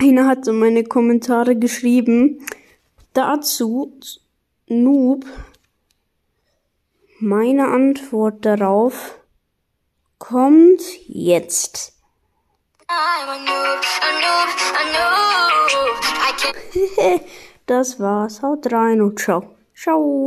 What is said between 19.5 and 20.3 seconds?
Ciao.